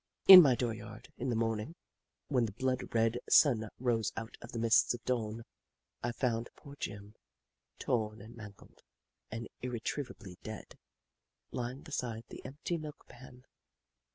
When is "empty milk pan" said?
12.43-13.45